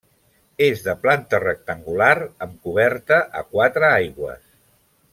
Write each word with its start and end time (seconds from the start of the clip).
És 0.67 0.79
de 0.87 0.95
planta 1.03 1.41
rectangular 1.43 2.09
amb 2.47 2.57
coberta 2.65 3.23
a 3.43 3.47
quatre 3.55 3.93
aigües. 4.03 4.45